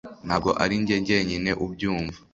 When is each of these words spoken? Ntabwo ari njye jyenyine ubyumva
Ntabwo 0.25 0.49
ari 0.63 0.75
njye 0.81 0.95
jyenyine 1.07 1.51
ubyumva 1.65 2.17